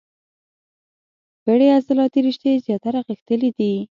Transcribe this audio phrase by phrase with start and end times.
[1.43, 3.71] پېړې عضلاتي رشتې زیاتره غښتلي دي.